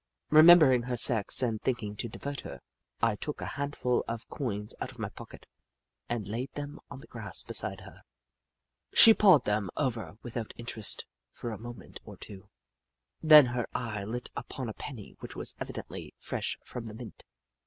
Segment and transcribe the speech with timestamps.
[0.31, 2.59] Remembering her sex and thinking to divert^ her,
[3.03, 5.45] I took a handful of coins out of my pocket
[6.09, 8.01] and laid them on the grass beside her.
[8.95, 12.49] She pawed them over with out interest for a moment or two,
[13.21, 17.23] then her eye lit upon a penny which was evidently fresh from the mint.